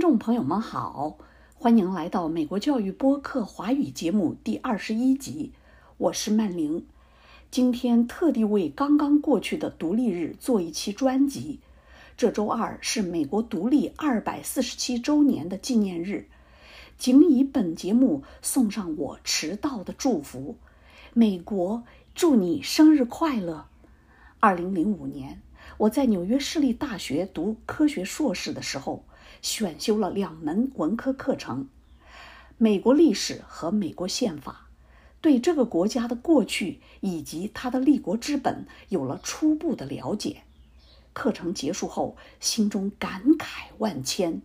[0.00, 1.18] 听众朋友们好，
[1.54, 5.52] 欢迎来到美国教育播客华语节目第二十一集，
[5.98, 6.86] 我是曼玲。
[7.50, 11.60] 今天特地为刚刚过去的独立日做一期专辑。
[12.16, 16.28] 这周二是美国独立二百四十七周年的纪念日，
[16.96, 20.56] 仅以本节目送上我迟到的祝福。
[21.12, 23.66] 美国，祝你生日快乐！
[24.38, 25.42] 二零零五年，
[25.76, 29.04] 我在纽约市立大学读科学硕士的时候。
[29.42, 31.68] 选修了两门文科课程，
[32.58, 34.68] 美国历史和美国宪法，
[35.20, 40.42] 对这个国家的过去以及它的立国之本有了初步的了解。
[41.12, 44.42] 课程结束后，心中感慨万千，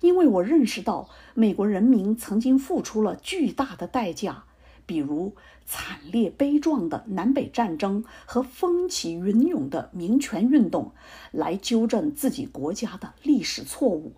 [0.00, 4.44] 因为我认识到美国人民曾经付出了巨大的代价，
[4.86, 5.34] 比如
[5.66, 10.92] 惨烈悲壮的南北战争和风起云涌的民权运动，
[11.32, 14.12] 来纠正自己国家的历史错误。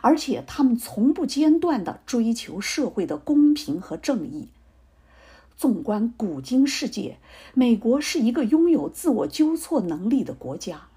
[0.00, 4.48] 而且他们从不间断地追求社会的公平和正义。
[5.56, 7.18] 纵观古今世界，
[7.54, 10.88] 美国是一个拥有自我纠错能力的国家。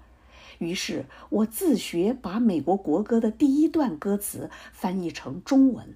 [0.58, 5.94] 于是我自学把美国国歌的第一段歌词翻译成中文，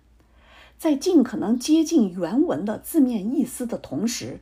[0.78, 4.40] 在尽可能接近原文的字面意思的同时，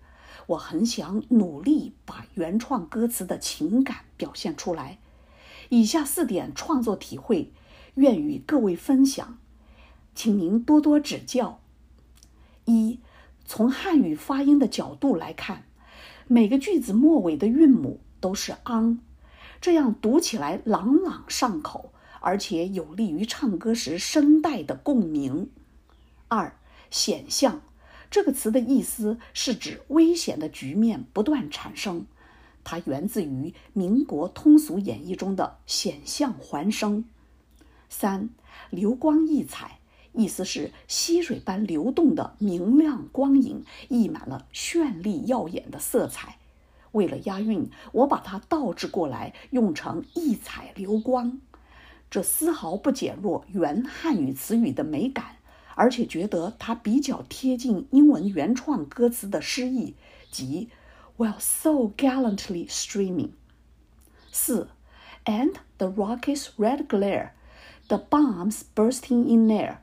[0.48, 4.98] 我很想努力把原创歌词的情感表现出来。
[5.68, 7.52] 以下四点创作体会。
[7.98, 9.38] 愿与各位分享，
[10.14, 11.58] 请您多多指教。
[12.64, 13.00] 一，
[13.44, 15.64] 从汉语发音的角度来看，
[16.28, 18.98] 每个句子末尾的韵母都是 ang，
[19.60, 25.50] 这样读起来朗朗上口，而且有利于唱歌时声带的共鸣。
[26.28, 26.56] 二，
[26.92, 27.62] 险象
[28.08, 32.06] 这个词的意思是指危险的局面不断产生，
[32.62, 37.04] 它源自于民国通俗演绎中的险象环生。
[37.88, 38.30] 三
[38.70, 39.78] 流光溢彩，
[40.12, 46.38] 意思是溪水般流动的明亮光影，溢满了绚丽耀眼的色彩。
[46.92, 51.40] 为了押韵，我把它倒置过来，用成溢彩流光。
[52.10, 55.36] 这丝毫不减弱原汉语词语的美感，
[55.74, 59.94] 而且觉得它比较贴近英文原创歌词的诗意，
[60.30, 60.70] 即
[61.18, 63.30] Well so gallantly streaming"。
[64.32, 64.68] 四
[65.24, 67.32] ，and the rocket's red glare。
[67.88, 69.78] The bombs bursting in air，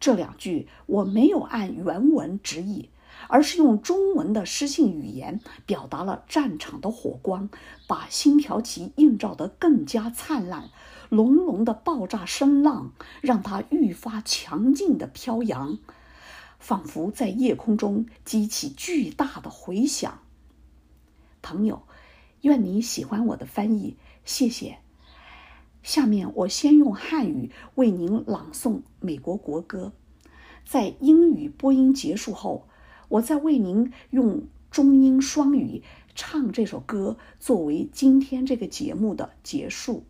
[0.00, 2.88] 这两句我没有按原文直译，
[3.28, 7.50] 而是用中文的诗性语言表达了战场的火光，
[7.86, 10.70] 把星条旗映照得更加灿烂。
[11.10, 15.78] 隆隆的爆炸声浪让它愈发强劲的飘扬，
[16.58, 20.20] 仿佛在夜空中激起巨大的回响。
[21.42, 21.82] 朋友，
[22.40, 24.81] 愿你喜欢我的翻译，谢谢。
[25.82, 29.92] 下面我先用汉语为您朗诵美国国歌，
[30.64, 32.68] 在英语播音结束后，
[33.08, 35.82] 我再为您用中英双语
[36.14, 40.04] 唱这首歌作为今天这个节目的结束。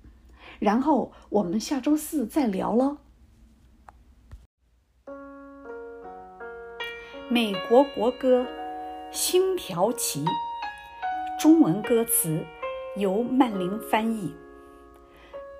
[0.58, 2.98] 然后我们下周四再聊喽。
[7.30, 8.42] 美国国歌
[9.10, 10.22] 《星条旗》，
[11.40, 12.44] 中文歌词
[12.98, 14.34] 由曼玲翻译。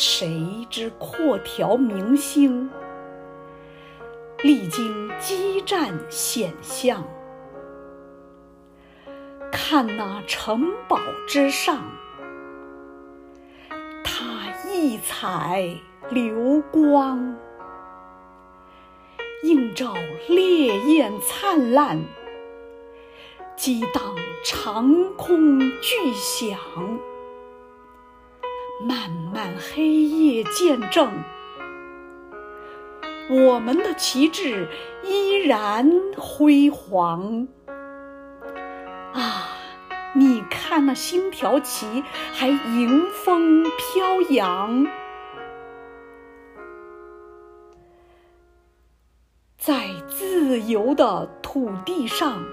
[0.00, 2.70] 谁知阔条明星，
[4.44, 7.02] 历经激战险象，
[9.50, 11.82] 看那城堡之上，
[14.04, 14.24] 它
[14.70, 15.76] 异彩
[16.10, 17.36] 流光，
[19.42, 19.94] 映照
[20.28, 22.00] 烈焰灿烂，
[23.56, 26.56] 激荡长空巨响。
[28.80, 31.10] 漫漫黑夜见证，
[33.28, 34.68] 我们的旗帜
[35.02, 37.48] 依然辉煌。
[39.12, 39.48] 啊，
[40.14, 44.86] 你看那星条旗还迎风飘扬，
[49.58, 52.44] 在自由的土地上，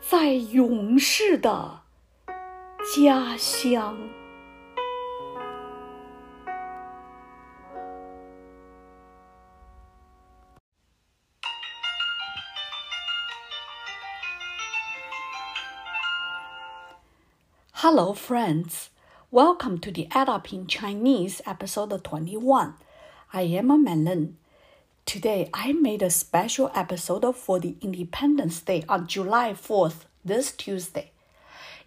[0.00, 1.83] 在勇士的。
[2.96, 3.96] 家乡。
[17.72, 18.90] Hello, friends.
[19.32, 22.74] Welcome to the Add Up in Chinese episode 21.
[23.32, 24.36] I am Melon.
[25.04, 31.13] Today, I made a special episode for the Independence Day on July 4th, this Tuesday.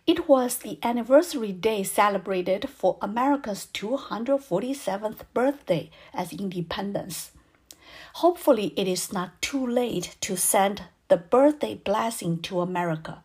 [0.08, 7.32] It was the anniversary day celebrated for America's 247th birthday as independence.
[8.14, 13.22] Hopefully, it is not too late to send the birthday blessing to America.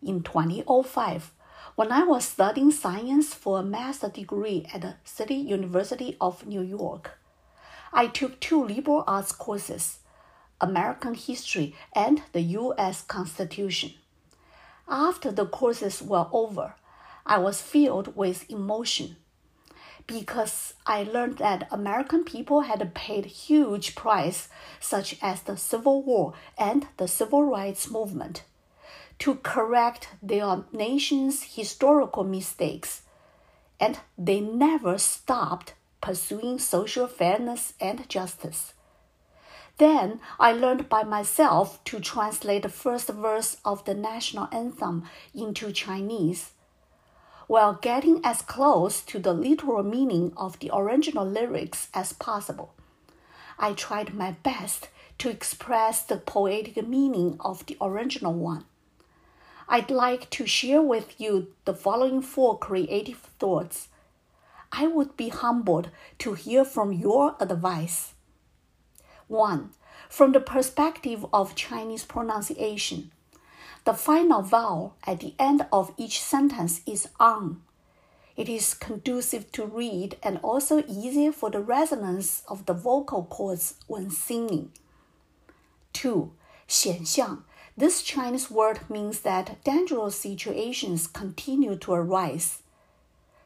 [0.00, 1.32] In 2005,
[1.74, 6.62] when I was studying science for a master's degree at the City University of New
[6.62, 7.18] York,
[7.92, 9.98] I took two liberal arts courses
[10.60, 13.02] American History and the U.S.
[13.02, 13.94] Constitution.
[14.88, 16.74] After the courses were over,
[17.26, 19.16] I was filled with emotion
[20.06, 24.48] because I learned that American people had paid huge price,
[24.80, 28.44] such as the Civil War and the Civil Rights Movement,
[29.18, 33.02] to correct their nation's historical mistakes,
[33.78, 38.72] and they never stopped pursuing social fairness and justice.
[39.78, 45.04] Then I learned by myself to translate the first verse of the national anthem
[45.34, 46.52] into Chinese
[47.48, 52.74] while getting as close to the literal meaning of the original lyrics as possible.
[53.58, 54.88] I tried my best
[55.18, 58.66] to express the poetic meaning of the original one.
[59.66, 63.88] I'd like to share with you the following four creative thoughts.
[64.70, 65.88] I would be humbled
[66.18, 68.12] to hear from your advice.
[69.28, 69.70] 1.
[70.08, 73.10] From the perspective of Chinese pronunciation,
[73.84, 77.62] the final vowel at the end of each sentence is on.
[78.36, 83.74] It is conducive to read and also easier for the resonance of the vocal cords
[83.86, 84.70] when singing.
[85.92, 86.30] 2.
[86.66, 87.44] 险象.
[87.76, 92.62] This Chinese word means that dangerous situations continue to arise.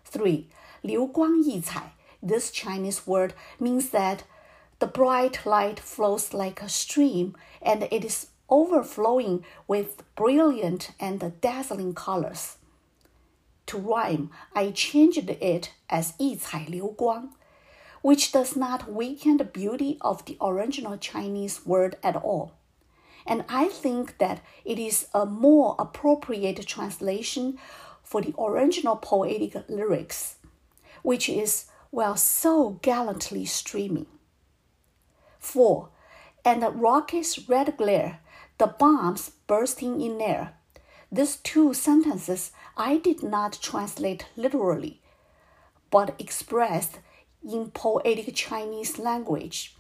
[0.05, 0.49] 3.
[0.82, 1.94] 流光溢彩.
[2.23, 4.25] This Chinese word means that
[4.82, 11.94] the bright light flows like a stream, and it is overflowing with brilliant and dazzling
[11.94, 12.56] colors.
[13.67, 17.29] To rhyme, I changed it as 溢彩流光,
[18.02, 22.50] which does not weaken the beauty of the original Chinese word at all.
[23.25, 27.56] And I think that it is a more appropriate translation
[28.02, 30.38] for the original poetic lyrics,
[31.05, 34.06] which is, well, so gallantly streaming.
[35.42, 35.88] 4.
[36.44, 38.20] And the rocket's red glare
[38.58, 40.54] the bombs bursting in air.
[41.10, 45.00] These two sentences I did not translate literally,
[45.90, 47.00] but expressed
[47.42, 49.76] in poetic Chinese language.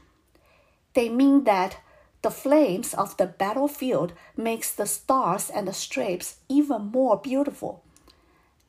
[0.94, 1.78] They mean that
[2.22, 7.82] the flames of the battlefield makes the stars and the stripes even more beautiful,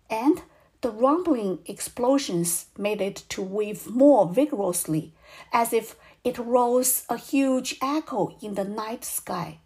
[0.10, 0.44] and
[0.81, 5.13] the rumbling explosions made it to wave more vigorously,
[5.51, 9.60] as if it rose a huge echo in the night sky.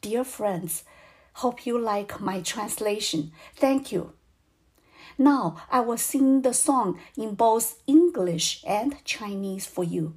[0.00, 0.84] Dear friends,
[1.34, 3.32] hope you like my translation.
[3.56, 4.12] Thank you.
[5.18, 10.14] Now I will sing the song in both English and Chinese for you.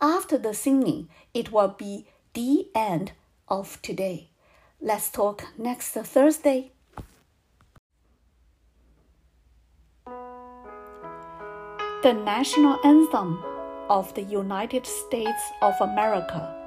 [0.00, 3.12] After the singing, it will be the end
[3.48, 4.30] of today.
[4.80, 6.72] Let's talk next Thursday.
[12.02, 13.42] The national anthem
[13.88, 16.64] of the United States of America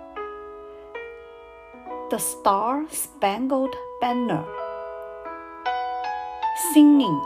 [2.09, 4.45] the Star Spangled Banner.
[6.74, 7.21] Singing.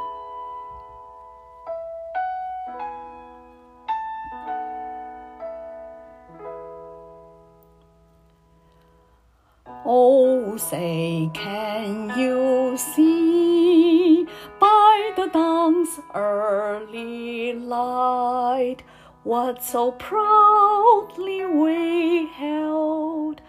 [9.85, 14.25] Oh, say, can you see
[14.59, 18.81] by the dawn's early light
[19.23, 23.41] what so proudly we held?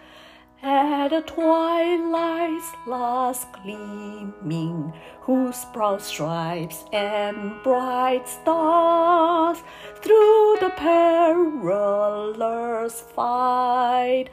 [0.63, 9.57] at the twilight's last gleaming, whose broad stripes and bright stars
[10.01, 14.29] through the perilous fight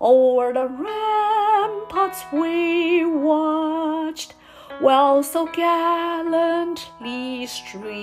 [0.00, 4.34] over the ramparts we watched,
[4.80, 8.02] while so gallantly streaming,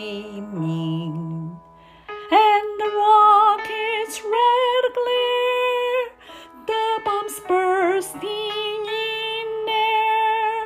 [2.31, 6.09] and the rocket's red glare,
[6.67, 10.65] the bombs bursting in air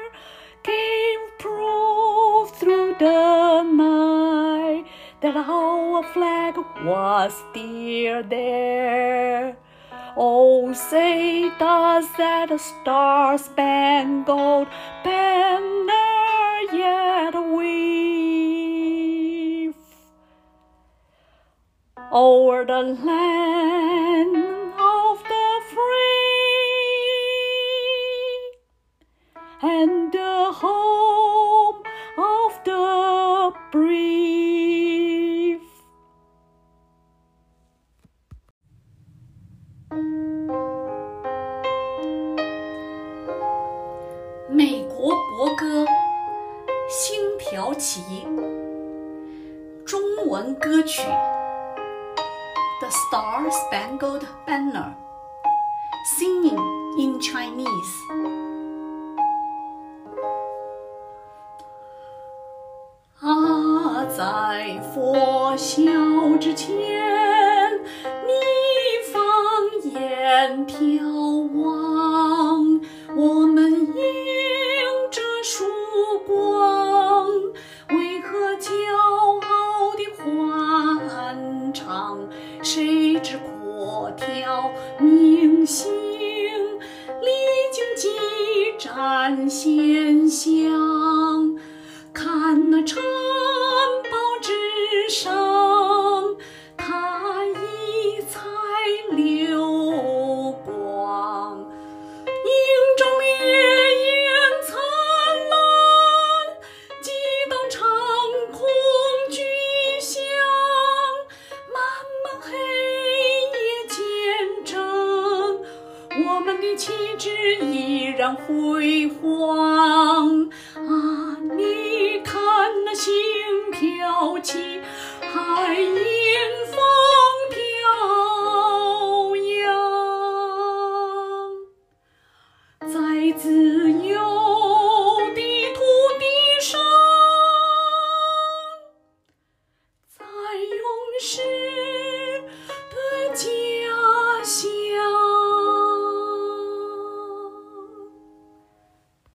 [0.64, 4.86] came proof through the night
[5.22, 9.56] that our flag was still there.
[10.18, 14.68] Oh, say does that star-spangled
[15.04, 16.01] banner?
[22.14, 25.80] o'er the land of the free
[29.64, 31.11] and the whole.
[56.04, 56.58] singing
[56.98, 57.94] in Chinese.
[63.24, 65.92] Ah, 在佛笑
[66.40, 67.01] 之前。